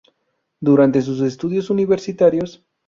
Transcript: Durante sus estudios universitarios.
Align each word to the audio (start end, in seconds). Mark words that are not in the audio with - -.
Durante 0.59 1.03
sus 1.03 1.21
estudios 1.21 1.69
universitarios. 1.69 2.65